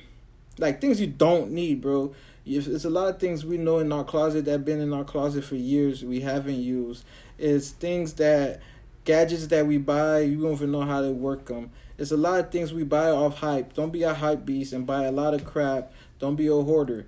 like 0.59 0.81
things 0.81 1.01
you 1.01 1.09
don't 1.09 1.51
need, 1.51 1.83
bro. 1.83 2.15
If 2.45 2.67
it's 2.67 2.85
a 2.85 2.91
lot 2.91 3.09
of 3.09 3.21
things 3.21 3.45
we 3.45 3.57
know 3.57 3.79
in 3.79 3.93
our 3.93 4.05
closet 4.05 4.47
that 4.47 4.65
been 4.65 4.81
in 4.81 4.93
our 4.93 5.05
closet 5.05 5.45
for 5.45 5.57
years 5.57 6.05
we 6.05 6.21
haven't 6.21 6.61
used. 6.61 7.05
It's 7.39 7.71
things 7.71 8.15
that 8.15 8.61
gadgets 9.05 9.47
that 9.49 9.67
we 9.67 9.79
buy, 9.79 10.21
you 10.21 10.43
don't 10.43 10.53
even 10.53 10.73
know 10.73 10.83
how 10.83 11.01
to 11.01 11.11
work 11.11 11.47
them. 11.47 11.71
It's 11.99 12.11
a 12.11 12.17
lot 12.17 12.41
of 12.41 12.51
things 12.51 12.73
we 12.73 12.85
buy 12.85 13.11
off 13.11 13.39
hype. 13.39 13.75
Don't 13.75 13.93
be 13.93 14.03
a 14.03 14.15
hype 14.15 14.45
beast 14.45 14.73
and 14.73 14.87
buy 14.87 15.05
a 15.05 15.13
lot 15.13 15.35
of 15.35 15.45
crap. 15.45 15.93
Don't 16.19 16.37
be 16.37 16.47
a 16.47 16.55
hoarder. 16.55 17.07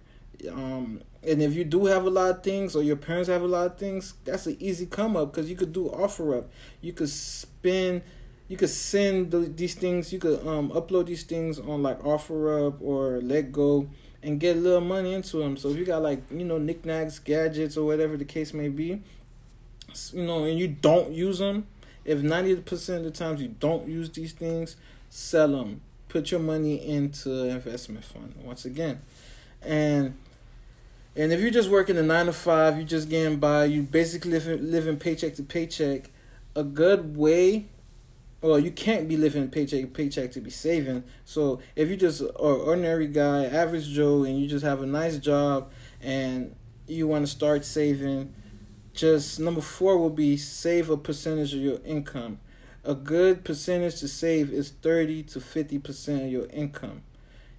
Um, 0.51 1.01
and 1.23 1.43
if 1.43 1.55
you 1.55 1.65
do 1.65 1.87
have 1.87 2.05
a 2.05 2.11
lot 2.11 2.31
of 2.31 2.43
things, 2.43 2.77
or 2.77 2.83
your 2.83 2.97
parents 2.97 3.29
have 3.29 3.43
a 3.43 3.47
lot 3.47 3.67
of 3.67 3.79
things, 3.79 4.15
that's 4.25 4.47
an 4.47 4.57
easy 4.61 4.87
come 4.87 5.17
up 5.17 5.33
because 5.33 5.49
you 5.49 5.57
could 5.57 5.73
do 5.73 5.89
OfferUp. 5.89 6.47
You 6.81 6.93
could 6.93 7.09
spend, 7.09 8.03
you 8.49 8.57
could 8.57 8.71
send 8.71 9.31
the, 9.31 9.39
these 9.39 9.75
things. 9.75 10.13
You 10.13 10.19
could 10.19 10.47
um 10.47 10.71
upload 10.71 11.07
these 11.07 11.23
things 11.23 11.59
on 11.59 11.83
like 11.83 12.01
OfferUp 12.01 12.81
or 12.81 13.21
Letgo 13.23 13.89
and 14.23 14.41
get 14.41 14.57
a 14.57 14.61
little 14.61 14.81
money 14.81 15.13
into 15.15 15.39
them. 15.39 15.57
So 15.57 15.71
if 15.71 15.77
you 15.77 15.85
got 15.85 16.03
like 16.03 16.23
you 16.31 16.45
know 16.45 16.59
knickknacks, 16.59 17.19
gadgets, 17.19 17.77
or 17.77 17.87
whatever 17.87 18.17
the 18.17 18.25
case 18.25 18.53
may 18.53 18.69
be, 18.69 19.03
you 20.13 20.25
know, 20.25 20.45
and 20.45 20.59
you 20.59 20.69
don't 20.69 21.13
use 21.13 21.39
them, 21.39 21.67
if 22.05 22.21
90% 22.21 22.97
of 22.97 23.05
the 23.05 23.11
times 23.11 23.41
you 23.41 23.49
don't 23.49 23.89
use 23.89 24.11
these 24.11 24.33
things, 24.33 24.77
sell 25.11 25.49
them. 25.49 25.81
Put 26.09 26.31
your 26.31 26.41
money 26.41 26.87
into 26.87 27.49
investment 27.49 28.05
fund 28.05 28.35
once 28.43 28.65
again. 28.65 29.01
And 29.63 30.17
and 31.17 31.33
if 31.33 31.41
you're 31.41 31.51
just 31.51 31.71
working 31.71 31.97
a 31.97 32.03
9 32.03 32.27
to 32.27 32.33
5, 32.33 32.77
you're 32.77 32.87
just 32.87 33.09
getting 33.09 33.39
by, 33.39 33.67
you 33.67 33.83
basically 33.83 34.33
living 34.33 34.71
living 34.71 34.97
paycheck 34.97 35.35
to 35.37 35.43
paycheck, 35.43 36.11
a 36.55 36.63
good 36.63 37.17
way 37.17 37.67
well, 38.45 38.59
you 38.59 38.73
can't 38.73 39.09
be 39.09 39.17
living 39.17 39.49
paycheck 39.49 39.81
to 39.81 39.87
paycheck 39.87 40.33
to 40.33 40.41
be 40.41 40.51
saving. 40.51 41.05
So 41.25 41.61
if 41.77 41.89
you 41.89 41.97
just 41.97 42.21
are 42.21 42.27
ordinary 42.35 43.07
guy, 43.07 43.47
average 43.47 43.89
Joe, 43.89 44.25
and 44.25 44.39
you 44.39 44.47
just 44.47 44.63
have 44.67 44.83
a 44.83 44.87
nice 44.87 45.17
job 45.17 45.73
and 46.03 46.55
you 46.87 47.09
want 47.09 47.25
to 47.25 47.33
start 47.33 47.65
saving, 47.65 48.35
just 48.95 49.41
number 49.41 49.61
four 49.61 49.99
will 49.99 50.09
be 50.09 50.37
save 50.37 50.89
a 50.89 50.97
percentage 50.97 51.53
of 51.53 51.61
your 51.61 51.81
income. 51.85 52.39
A 52.85 52.95
good 52.95 53.45
percentage 53.45 53.99
to 54.01 54.09
save 54.09 54.53
is 54.53 54.71
30 54.71 55.25
to 55.25 55.41
50% 55.41 56.25
of 56.27 56.31
your 56.31 56.47
income. 56.47 57.03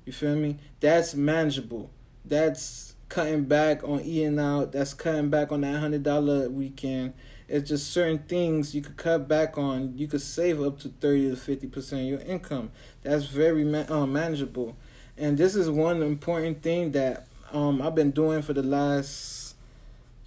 You 0.05 0.13
feel 0.13 0.35
me? 0.35 0.57
That's 0.79 1.13
manageable. 1.13 1.89
That's 2.23 2.95
cutting 3.09 3.45
back 3.45 3.83
on 3.83 4.01
eating 4.01 4.39
out. 4.39 4.71
That's 4.71 4.93
cutting 4.93 5.29
back 5.29 5.51
on 5.51 5.61
that 5.61 5.79
hundred 5.79 6.03
dollar 6.03 6.49
weekend. 6.49 7.13
It's 7.47 7.69
just 7.69 7.91
certain 7.91 8.19
things 8.19 8.73
you 8.73 8.81
could 8.81 8.97
cut 8.97 9.27
back 9.27 9.57
on. 9.57 9.97
You 9.97 10.07
could 10.07 10.21
save 10.21 10.61
up 10.61 10.79
to 10.79 10.89
thirty 10.89 11.29
to 11.29 11.35
fifty 11.35 11.67
percent 11.67 12.01
of 12.01 12.07
your 12.07 12.19
income. 12.19 12.71
That's 13.03 13.25
very 13.25 13.63
ma- 13.63 13.85
uh, 13.89 14.05
manageable, 14.05 14.75
and 15.17 15.37
this 15.37 15.55
is 15.55 15.69
one 15.69 16.01
important 16.01 16.61
thing 16.61 16.91
that 16.91 17.27
um, 17.51 17.81
I've 17.81 17.95
been 17.95 18.11
doing 18.11 18.41
for 18.41 18.53
the 18.53 18.63
last 18.63 19.44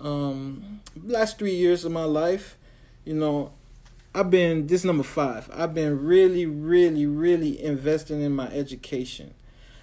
um, 0.01 0.81
last 1.05 1.39
three 1.39 1.55
years 1.55 1.85
of 1.85 1.93
my 1.93 2.05
life. 2.05 2.57
You 3.05 3.15
know, 3.15 3.53
I've 4.15 4.31
been 4.31 4.67
this 4.67 4.85
number 4.85 5.03
five. 5.03 5.49
I've 5.53 5.75
been 5.75 6.05
really, 6.05 6.47
really, 6.47 7.07
really 7.07 7.63
investing 7.63 8.21
in 8.21 8.35
my 8.35 8.49
education. 8.49 9.35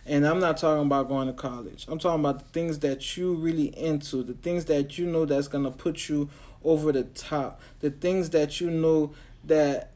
And 0.05 0.25
I'm 0.27 0.39
not 0.39 0.57
talking 0.57 0.86
about 0.86 1.07
going 1.07 1.27
to 1.27 1.34
college. 1.34 1.86
I'm 1.88 1.98
talking 1.98 2.19
about 2.19 2.39
the 2.39 2.45
things 2.45 2.79
that 2.79 3.17
you 3.17 3.34
really 3.34 3.75
into, 3.77 4.22
the 4.22 4.34
things 4.34 4.65
that 4.65 4.98
you 5.00 5.07
know 5.07 5.25
that's 5.25 5.48
gonna 5.48 5.72
put 5.72 6.10
you 6.10 6.29
over 6.63 6.91
the 6.91 7.03
top, 7.03 7.60
the 7.79 7.89
things 7.89 8.29
that 8.31 8.62
you 8.62 8.69
know 8.69 9.13
that 9.45 9.91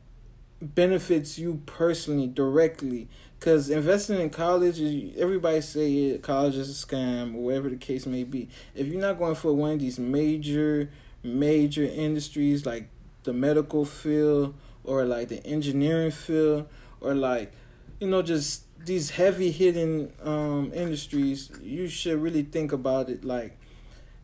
benefits 0.62 1.40
you 1.40 1.62
personally 1.66 2.28
directly. 2.28 3.08
Cause 3.40 3.70
investing 3.70 4.20
in 4.20 4.30
college, 4.30 4.80
is 4.80 5.16
everybody 5.18 5.62
say 5.62 5.94
it, 5.94 6.22
college 6.22 6.56
is 6.56 6.70
a 6.70 6.86
scam 6.86 7.36
or 7.36 7.44
whatever 7.44 7.70
the 7.70 7.78
case 7.78 8.06
may 8.06 8.26
be. 8.26 8.50
If 8.76 8.88
you're 8.88 9.00
not 9.00 9.18
going 9.18 9.36
for 9.36 9.54
one 9.54 9.72
of 9.72 9.80
these 9.80 9.98
major, 9.98 10.90
major 11.24 11.84
industries 11.84 12.66
like 12.66 12.90
the 13.24 13.32
medical 13.32 13.86
field 13.86 14.56
or 14.84 15.06
like 15.06 15.30
the 15.30 15.46
engineering 15.46 16.12
field 16.12 16.68
or 17.00 17.14
like, 17.14 17.54
you 18.02 18.08
know, 18.08 18.22
just 18.22 18.64
these 18.86 19.12
heavy 19.12 19.52
hitting 19.52 20.12
um, 20.24 20.72
industries, 20.74 21.52
you 21.62 21.88
should 21.88 22.22
really 22.22 22.44
think 22.44 22.72
about 22.72 23.10
it. 23.10 23.24
Like, 23.24 23.58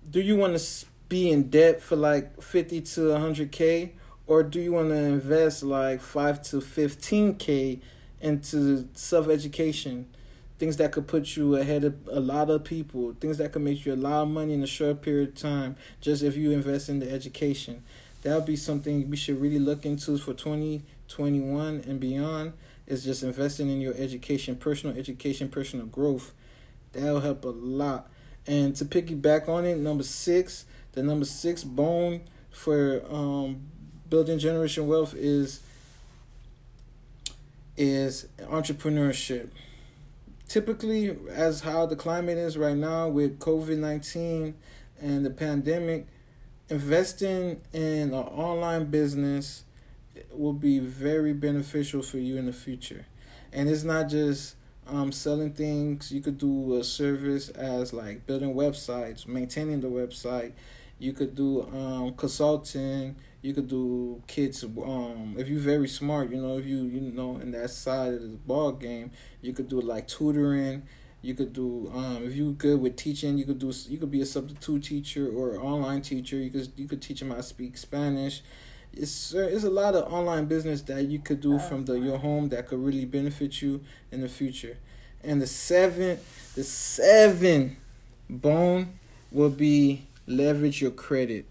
do 0.10 0.20
you 0.20 0.36
want 0.36 0.58
to 0.58 0.86
be 1.08 1.30
in 1.30 1.50
debt 1.50 1.82
for 1.82 1.96
like 1.96 2.42
50 2.42 2.82
to 2.82 3.01
100K? 3.01 3.92
Or 4.27 4.44
do 4.44 4.60
you 4.60 4.74
want 4.74 4.89
to 4.89 4.96
invest 4.96 5.63
like 5.63 6.01
5 6.01 6.41
to 6.44 6.58
15K 6.58 7.79
into 8.22 8.88
self 8.94 9.27
education? 9.29 10.08
Things 10.58 10.77
that 10.77 10.91
could 10.91 11.08
put 11.08 11.36
you 11.36 11.55
ahead 11.55 11.84
of 11.84 11.96
a 12.10 12.20
lot 12.20 12.50
of 12.50 12.63
people, 12.63 13.13
things 13.20 13.38
that 13.39 13.51
could 13.51 13.62
make 13.62 13.86
you 13.86 13.94
a 13.94 13.96
lot 13.96 14.24
of 14.24 14.29
money 14.29 14.53
in 14.53 14.63
a 14.63 14.67
short 14.67 15.01
period 15.01 15.29
of 15.29 15.36
time, 15.36 15.75
just 16.00 16.24
if 16.24 16.38
you 16.38 16.51
invest 16.51 16.88
in 16.88 17.00
the 17.00 17.12
education. 17.12 17.84
That 18.22 18.36
would 18.36 18.46
be 18.46 18.55
something 18.55 19.10
we 19.10 19.17
should 19.17 19.39
really 19.39 19.60
look 19.60 19.86
into 19.86 20.17
for 20.17 20.34
2021 20.34 21.84
and 21.86 22.00
beyond 22.00 22.53
is 22.88 23.03
just 23.03 23.24
investing 23.24 23.70
in 23.70 23.82
your 23.82 23.94
education, 23.96 24.55
personal 24.55 24.98
education, 24.98 25.50
personal 25.50 25.86
growth. 25.86 26.34
That'll 26.94 27.20
help 27.20 27.44
a 27.44 27.50
lot. 27.50 28.10
And 28.48 28.75
to 28.77 28.86
piggyback 28.86 29.50
on 29.50 29.65
it, 29.65 29.77
number 29.77 30.03
six, 30.03 30.65
the 30.94 31.03
number 31.03 31.25
six 31.25 31.63
bone 31.63 32.22
for 32.51 33.03
um, 33.10 33.67
building 34.09 34.39
generation 34.39 34.88
wealth 34.88 35.13
is 35.15 35.62
is 37.77 38.27
entrepreneurship. 38.43 39.50
Typically, 40.47 41.17
as 41.29 41.62
how 41.62 41.85
the 41.85 41.95
climate 41.95 42.38
is 42.38 42.57
right 42.57 42.77
now 42.77 43.09
with 43.09 43.39
COVID 43.39 43.77
nineteen 43.77 44.55
and 45.01 45.25
the 45.25 45.29
pandemic, 45.29 46.07
investing 46.69 47.62
in 47.74 48.13
an 48.13 48.13
online 48.13 48.85
business 48.85 49.63
will 50.31 50.53
be 50.53 50.79
very 50.79 51.33
beneficial 51.33 52.01
for 52.01 52.17
you 52.17 52.38
in 52.38 52.45
the 52.45 52.53
future. 52.53 53.05
And 53.51 53.69
it's 53.69 53.83
not 53.83 54.09
just 54.09 54.55
um, 54.88 55.12
selling 55.12 55.51
things. 55.51 56.12
You 56.12 56.21
could 56.21 56.38
do 56.38 56.77
a 56.77 56.83
service 56.83 57.50
as 57.50 57.91
like 57.91 58.25
building 58.25 58.53
websites, 58.53 59.27
maintaining 59.27 59.81
the 59.81 59.88
website. 59.88 60.53
You 60.97 61.13
could 61.13 61.35
do 61.35 61.63
um, 61.63 62.13
consulting. 62.15 63.15
You 63.41 63.53
could 63.53 63.67
do 63.67 64.21
kids. 64.27 64.63
Um, 64.63 65.35
if 65.37 65.47
you're 65.47 65.59
very 65.59 65.87
smart, 65.87 66.31
you 66.31 66.37
know, 66.37 66.57
if 66.57 66.65
you 66.65 66.83
you 66.83 67.01
know 67.01 67.37
in 67.37 67.51
that 67.51 67.69
side 67.69 68.13
of 68.13 68.21
the 68.21 68.37
ball 68.37 68.71
game, 68.71 69.11
you 69.41 69.53
could 69.53 69.67
do 69.67 69.81
like 69.81 70.07
tutoring. 70.07 70.83
You 71.21 71.33
could 71.33 71.53
do 71.53 71.91
um, 71.93 72.23
if 72.23 72.35
you're 72.35 72.51
good 72.53 72.79
with 72.79 72.95
teaching. 72.95 73.37
You 73.37 73.45
could 73.45 73.59
do 73.59 73.71
you 73.89 73.97
could 73.97 74.11
be 74.11 74.21
a 74.21 74.25
substitute 74.25 74.83
teacher 74.83 75.29
or 75.29 75.59
online 75.59 76.01
teacher. 76.01 76.37
You 76.37 76.49
could 76.49 76.71
you 76.75 76.87
could 76.87 77.01
teach 77.01 77.19
them 77.19 77.29
how 77.29 77.37
to 77.37 77.43
speak 77.43 77.77
Spanish 77.77 78.41
it's 78.97 79.33
it's 79.33 79.63
a 79.63 79.69
lot 79.69 79.93
of 79.95 80.11
online 80.11 80.45
business 80.45 80.81
that 80.83 81.03
you 81.03 81.19
could 81.19 81.41
do 81.41 81.59
from 81.59 81.85
the 81.85 81.95
your 81.99 82.17
home 82.17 82.49
that 82.49 82.67
could 82.67 82.79
really 82.79 83.05
benefit 83.05 83.61
you 83.61 83.81
in 84.11 84.21
the 84.21 84.29
future. 84.29 84.77
And 85.23 85.41
the 85.41 85.47
seven 85.47 86.19
the 86.55 86.63
seven 86.63 87.77
bone 88.29 88.99
will 89.31 89.49
be 89.49 90.07
leverage 90.27 90.82
your 90.82 90.91
credit. 90.91 91.46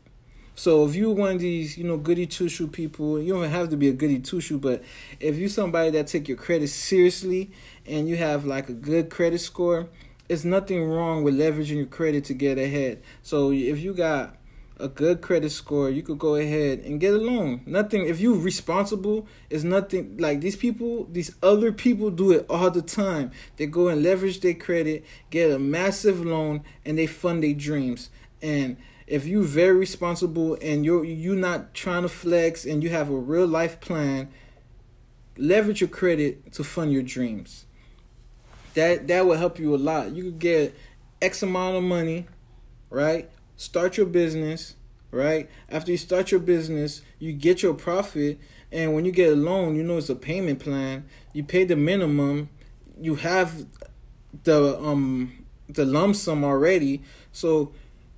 So 0.57 0.87
if 0.87 0.95
you're 0.95 1.13
one 1.13 1.33
of 1.33 1.41
these, 1.41 1.77
you 1.77 1.85
know, 1.85 1.97
goody 1.97 2.27
two 2.27 2.49
shoe 2.49 2.69
people, 2.69 3.21
you 3.21 3.35
don't 3.35 3.51
have 3.51 3.71
to 3.71 3.77
be 3.77 3.89
a 3.89 3.93
goody 3.93 4.21
two 4.21 4.41
shoe, 4.41 4.59
but 4.59 4.85
if 5.19 5.37
you're 5.37 5.49
somebody 5.49 5.91
that 5.91 6.07
take 6.07 6.29
your 6.29 6.37
credit 6.37 6.69
seriously 6.69 7.51
and 7.87 8.09
you 8.09 8.17
have 8.17 8.45
like 8.45 8.69
a 8.69 8.73
good 8.73 9.11
credit 9.11 9.41
score, 9.41 9.89
it's 10.29 10.45
nothing 10.45 10.85
wrong 10.89 11.25
with 11.25 11.35
leveraging 11.35 11.77
your 11.77 11.87
credit 11.87 12.25
to 12.27 12.35
get 12.35 12.57
ahead. 12.57 13.03
So 13.23 13.51
if 13.51 13.81
you 13.81 13.95
got 13.95 14.37
a 14.79 14.89
good 14.89 15.21
credit 15.21 15.51
score, 15.51 15.91
you 15.91 16.03
could 16.03 16.19
go 16.19 16.37
ahead 16.37 16.81
and 16.81 17.01
get 17.01 17.15
a 17.15 17.19
loan. 17.19 17.63
Nothing 17.67 18.07
if 18.07 18.21
you're 18.21 18.39
responsible, 18.39 19.27
it's 19.51 19.65
nothing 19.65 20.17
like 20.19 20.41
these 20.41 20.57
people, 20.57 21.09
these 21.11 21.35
other 21.43 21.73
people 21.73 22.11
do 22.11 22.33
it 22.33 22.47
all 22.49 22.71
the 22.71 22.83
time. 22.83 23.31
They 23.57 23.67
go 23.67 23.89
and 23.89 24.03
leverage 24.03 24.41
their 24.41 24.55
credit, 24.55 25.05
get 25.31 25.51
a 25.51 25.59
massive 25.59 26.25
loan, 26.25 26.63
and 26.85 26.99
they 26.99 27.07
fund 27.07 27.43
their 27.43 27.55
dreams. 27.55 28.11
And 28.45 28.77
if 29.07 29.27
you're 29.27 29.43
very 29.43 29.77
responsible 29.77 30.57
and 30.63 30.85
you're 30.85 31.05
you're 31.05 31.35
not 31.35 31.75
trying 31.75 32.03
to 32.03 32.09
flex 32.09 32.65
and 32.65 32.83
you 32.83 32.91
have 32.91 33.11
a 33.11 33.17
real 33.17 33.47
life 33.47 33.81
plan, 33.81 34.29
leverage 35.37 35.81
your 35.81 35.89
credit 35.89 36.53
to 36.53 36.63
fund 36.63 36.93
your 36.93 37.03
dreams. 37.03 37.67
That 38.75 39.09
that 39.09 39.27
will 39.27 39.37
help 39.37 39.59
you 39.59 39.75
a 39.75 39.77
lot. 39.79 40.15
You 40.15 40.25
could 40.25 40.39
get 40.39 40.77
X 41.21 41.43
amount 41.43 41.77
of 41.77 41.83
money, 41.83 42.27
right? 42.91 43.31
start 43.57 43.97
your 43.97 44.07
business, 44.07 44.77
right? 45.11 45.49
After 45.69 45.93
you 45.93 45.97
start 45.97 46.31
your 46.31 46.41
business, 46.41 47.03
you 47.19 47.33
get 47.33 47.63
your 47.63 47.75
profit, 47.75 48.39
and 48.73 48.95
when 48.95 49.05
you 49.05 49.13
get 49.13 49.33
a 49.33 49.37
loan, 49.37 49.77
you 49.77 49.83
know 49.83 49.99
it's 49.99 50.09
a 50.09 50.17
payment 50.17 50.59
plan. 50.61 51.05
You 51.33 51.45
pay 51.45 51.65
the 51.65 51.77
minimum, 51.77 52.51
you 53.01 53.17
have 53.17 53.67
the 54.43 54.79
um 54.79 55.45
the 55.69 55.85
lump 55.85 56.17
sum 56.17 56.45
already. 56.45 57.03
So 57.33 57.73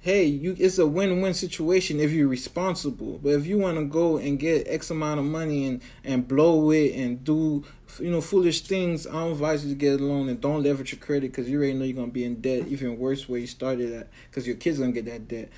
hey, 0.06 0.24
you 0.24 0.54
it's 0.56 0.78
a 0.78 0.86
win-win 0.86 1.34
situation 1.34 1.98
if 1.98 2.12
you're 2.12 2.28
responsible. 2.28 3.18
But 3.20 3.30
if 3.30 3.44
you 3.44 3.58
want 3.58 3.76
to 3.76 3.84
go 3.84 4.18
and 4.18 4.38
get 4.38 4.68
X 4.68 4.88
amount 4.88 5.18
of 5.18 5.26
money 5.26 5.66
and 5.66 5.82
and 6.04 6.28
blow 6.28 6.70
it 6.70 6.94
and 6.94 7.24
do 7.24 7.64
you 7.98 8.12
know 8.12 8.20
foolish 8.20 8.60
things, 8.60 9.08
I 9.08 9.26
advise 9.26 9.64
you 9.64 9.70
to 9.70 9.76
get 9.76 10.00
a 10.00 10.04
loan 10.04 10.28
and 10.28 10.40
don't 10.40 10.62
leverage 10.62 10.92
your 10.92 11.00
credit 11.00 11.32
because 11.32 11.50
you 11.50 11.58
already 11.58 11.74
know 11.74 11.84
you're 11.84 11.96
gonna 11.96 12.12
be 12.12 12.24
in 12.24 12.40
debt, 12.40 12.68
even 12.68 13.00
worse 13.00 13.28
where 13.28 13.40
you 13.40 13.48
started 13.48 13.92
at, 13.92 14.08
because 14.30 14.46
your 14.46 14.54
kids 14.54 14.78
gonna 14.78 14.92
get 14.92 15.06
that 15.06 15.26
debt. 15.26 15.48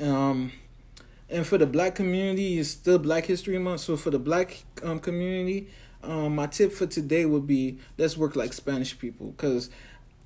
Um, 0.00 0.50
and 1.30 1.46
for 1.46 1.56
the 1.56 1.66
black 1.66 1.94
community, 1.94 2.58
it's 2.58 2.70
still 2.70 2.98
Black 2.98 3.26
History 3.26 3.56
Month. 3.58 3.82
So 3.82 3.96
for 3.96 4.10
the 4.10 4.18
black 4.18 4.64
um, 4.82 4.98
community, 4.98 5.68
um, 6.02 6.34
my 6.34 6.48
tip 6.48 6.72
for 6.72 6.86
today 6.86 7.24
would 7.24 7.46
be 7.46 7.78
let's 7.98 8.16
work 8.16 8.34
like 8.34 8.52
Spanish 8.52 8.98
people 8.98 9.28
because 9.28 9.70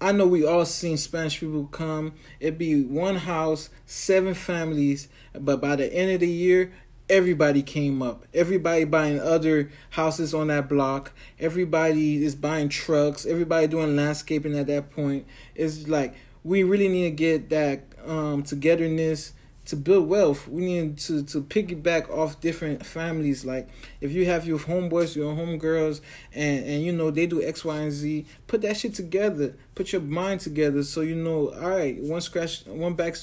I 0.01 0.13
know 0.13 0.27
we 0.27 0.45
all 0.45 0.67
seen 0.67 0.99
Spanish 0.99 1.41
people 1.41 1.67
come. 1.67 2.13
It'd 2.39 2.59
be 2.59 2.83
one 2.83 3.17
house, 3.17 3.71
seven 3.87 4.35
families, 4.35 5.09
but 5.33 5.61
by 5.61 5.77
the 5.77 5.93
end 5.93 6.11
of 6.11 6.21
the 6.21 6.29
year, 6.29 6.73
everybody 7.09 7.63
came 7.63 8.03
up. 8.03 8.27
Everybody 8.35 8.85
buying 8.85 9.21
other 9.21 9.71
houses 9.91 10.35
on 10.35 10.49
that 10.49 10.69
block. 10.69 11.13
Everybody 11.39 12.23
is 12.23 12.35
buying 12.35 12.69
trucks. 12.69 13.25
Everybody 13.25 13.69
doing 13.69 13.97
landscaping 13.97 14.59
at 14.59 14.67
that 14.67 14.91
point. 14.91 15.27
It's 15.55 15.89
like 15.89 16.15
we 16.45 16.63
really 16.63 16.89
need 16.89 17.05
to 17.05 17.11
get 17.11 17.49
that 17.51 17.85
um, 18.07 18.43
togetherness 18.43 19.33
to 19.67 19.77
build 19.77 20.09
wealth, 20.09 20.49
we 20.49 20.65
need 20.65 20.99
to 20.99 21.23
to 21.25 21.43
piggyback 21.43 22.09
off 22.11 22.41
different 22.41 22.87
families. 22.87 23.45
Like 23.45 23.69
if 24.01 24.13
you 24.13 24.25
have 24.27 24.47
your 24.47 24.59
homeboys, 24.59 25.17
your 25.17 25.35
homegirls, 25.35 26.01
and 26.33 26.65
and 26.65 26.83
you 26.83 26.93
know 26.93 27.11
they 27.11 27.27
do 27.27 27.43
X, 27.43 27.65
Y, 27.65 27.77
and 27.77 27.93
Z, 27.93 28.27
put 28.47 28.63
that 28.63 28.77
shit 28.77 28.95
together. 28.95 29.57
Put 29.75 29.93
your 29.93 30.03
mind 30.03 30.41
together 30.41 30.83
so 30.83 31.01
you 31.01 31.17
know. 31.17 31.53
All 31.53 31.71
right, 31.71 32.01
one 32.01 32.21
scratch, 32.21 32.65
one 32.67 32.95
back, 32.95 33.17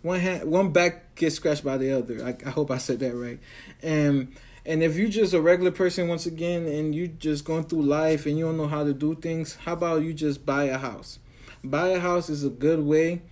one 0.00 0.20
hand, 0.20 0.50
one 0.50 0.72
back 0.72 1.14
gets 1.14 1.36
scratched 1.36 1.64
by 1.64 1.76
the 1.76 1.92
other. 1.92 2.24
I, 2.24 2.36
I 2.46 2.50
hope 2.50 2.70
I 2.70 2.78
said 2.78 2.98
that 3.00 3.14
right. 3.14 3.38
And 3.82 4.34
and 4.64 4.82
if 4.82 4.96
you're 4.96 5.08
just 5.08 5.34
a 5.34 5.40
regular 5.42 5.72
person 5.72 6.08
once 6.08 6.24
again, 6.24 6.66
and 6.66 6.94
you 6.94 7.08
just 7.08 7.44
going 7.44 7.64
through 7.64 7.82
life 7.82 8.24
and 8.24 8.38
you 8.38 8.46
don't 8.46 8.56
know 8.56 8.68
how 8.68 8.84
to 8.84 8.94
do 8.94 9.14
things, 9.14 9.56
how 9.56 9.74
about 9.74 10.02
you 10.02 10.14
just 10.14 10.46
buy 10.46 10.64
a 10.64 10.78
house? 10.78 11.18
Buy 11.62 11.88
a 11.88 12.00
house 12.00 12.30
is 12.30 12.44
a 12.44 12.50
good 12.50 12.80
way 12.80 13.22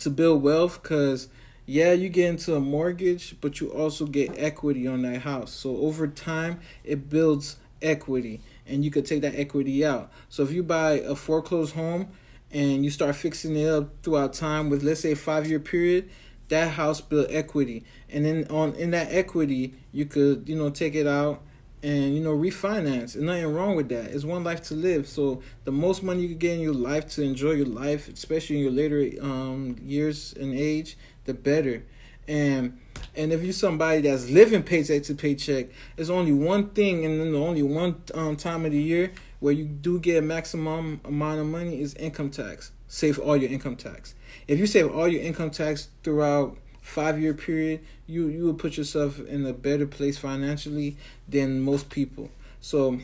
to 0.00 0.10
build 0.10 0.42
wealth 0.42 0.82
because 0.82 1.28
yeah, 1.68 1.92
you 1.92 2.08
get 2.08 2.30
into 2.30 2.56
a 2.56 2.60
mortgage, 2.60 3.36
but 3.42 3.60
you 3.60 3.68
also 3.68 4.06
get 4.06 4.32
equity 4.38 4.86
on 4.86 5.02
that 5.02 5.20
house. 5.20 5.52
So 5.52 5.76
over 5.76 6.08
time, 6.08 6.60
it 6.82 7.10
builds 7.10 7.56
equity 7.82 8.40
and 8.66 8.86
you 8.86 8.90
could 8.90 9.04
take 9.04 9.20
that 9.20 9.38
equity 9.38 9.84
out. 9.84 10.10
So 10.30 10.42
if 10.42 10.50
you 10.50 10.62
buy 10.62 10.92
a 10.92 11.14
foreclosed 11.14 11.74
home 11.74 12.08
and 12.50 12.86
you 12.86 12.90
start 12.90 13.16
fixing 13.16 13.54
it 13.54 13.68
up 13.68 13.90
throughout 14.02 14.32
time 14.32 14.70
with 14.70 14.82
let's 14.82 15.00
say 15.00 15.12
a 15.12 15.16
five 15.16 15.46
year 15.46 15.60
period, 15.60 16.08
that 16.48 16.70
house 16.70 17.02
built 17.02 17.26
equity, 17.28 17.84
and 18.08 18.24
then 18.24 18.46
on 18.48 18.72
in 18.74 18.92
that 18.92 19.12
equity 19.12 19.74
you 19.92 20.06
could 20.06 20.48
you 20.48 20.56
know 20.56 20.70
take 20.70 20.94
it 20.94 21.06
out 21.06 21.42
and 21.82 22.14
you 22.14 22.20
know 22.20 22.36
refinance. 22.36 23.14
And 23.14 23.26
nothing 23.26 23.52
wrong 23.52 23.76
with 23.76 23.88
that. 23.90 24.06
It's 24.06 24.24
one 24.24 24.44
life 24.44 24.62
to 24.64 24.74
live. 24.74 25.06
So 25.06 25.42
the 25.64 25.72
most 25.72 26.02
money 26.02 26.22
you 26.22 26.28
can 26.28 26.38
get 26.38 26.54
in 26.54 26.60
your 26.60 26.74
life 26.74 27.08
to 27.10 27.22
enjoy 27.22 27.52
your 27.52 27.66
life, 27.66 28.08
especially 28.08 28.56
in 28.56 28.62
your 28.62 28.72
later 28.72 29.10
um, 29.22 29.76
years 29.82 30.34
and 30.34 30.54
age, 30.54 30.96
the 31.24 31.34
better. 31.34 31.84
And 32.26 32.78
and 33.14 33.32
if 33.32 33.42
you're 33.42 33.52
somebody 33.52 34.02
that's 34.02 34.28
living 34.28 34.62
paycheck 34.62 35.02
to 35.04 35.14
paycheck, 35.14 35.68
there's 35.96 36.10
only 36.10 36.32
one 36.32 36.70
thing, 36.70 37.04
and 37.04 37.20
then 37.20 37.32
the 37.32 37.38
only 37.38 37.62
one 37.62 38.02
um, 38.14 38.36
time 38.36 38.64
of 38.64 38.72
the 38.72 38.82
year 38.82 39.12
where 39.40 39.52
you 39.52 39.64
do 39.64 40.00
get 40.00 40.16
a 40.16 40.22
maximum 40.22 41.00
amount 41.04 41.40
of 41.40 41.46
money 41.46 41.80
is 41.80 41.94
income 41.94 42.30
tax. 42.30 42.72
Save 42.88 43.18
all 43.18 43.36
your 43.36 43.50
income 43.50 43.76
tax. 43.76 44.14
If 44.46 44.58
you 44.58 44.66
save 44.66 44.90
all 44.90 45.08
your 45.08 45.22
income 45.22 45.50
tax 45.50 45.88
throughout 46.02 46.56
five 46.88 47.20
year 47.20 47.34
period, 47.34 47.80
you 48.06 48.28
you 48.28 48.44
will 48.44 48.54
put 48.54 48.76
yourself 48.76 49.20
in 49.20 49.44
a 49.46 49.52
better 49.52 49.86
place 49.86 50.18
financially 50.18 50.96
than 51.28 51.60
most 51.60 51.90
people. 51.90 52.30
So 52.60 52.98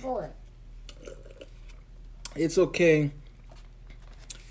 it's 2.34 2.58
okay 2.58 3.10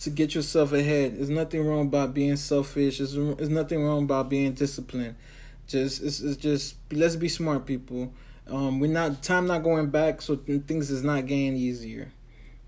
to 0.01 0.09
get 0.09 0.35
yourself 0.35 0.71
ahead. 0.71 1.17
There's 1.17 1.29
nothing 1.29 1.65
wrong 1.65 1.87
about 1.87 2.13
being 2.13 2.35
selfish. 2.35 2.99
There's, 2.99 3.15
there's 3.15 3.49
nothing 3.49 3.83
wrong 3.83 4.03
about 4.03 4.29
being 4.29 4.53
disciplined. 4.53 5.15
Just 5.67 6.03
it's, 6.03 6.19
it's 6.19 6.37
just 6.37 6.75
let's 6.91 7.15
be 7.15 7.29
smart, 7.29 7.65
people. 7.65 8.13
Um, 8.47 8.79
we're 8.79 8.91
not 8.91 9.23
time 9.23 9.47
not 9.47 9.63
going 9.63 9.89
back, 9.89 10.21
so 10.21 10.35
things 10.35 10.91
is 10.91 11.03
not 11.03 11.25
getting 11.25 11.55
easier. 11.55 12.11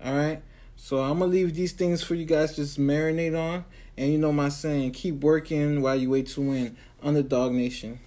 All 0.04 0.14
right. 0.14 0.42
So 0.76 0.98
I'm 0.98 1.18
gonna 1.18 1.30
leave 1.30 1.54
these 1.54 1.72
things 1.72 2.02
for 2.02 2.14
you 2.14 2.24
guys 2.24 2.56
just 2.56 2.78
marinate 2.78 3.38
on, 3.38 3.64
and 3.96 4.12
you 4.12 4.18
know 4.18 4.32
my 4.32 4.48
saying: 4.48 4.92
keep 4.92 5.16
working 5.16 5.80
while 5.82 5.96
you 5.96 6.10
wait 6.10 6.26
to 6.28 6.40
win. 6.40 6.76
Underdog 7.02 7.52
Nation. 7.52 8.00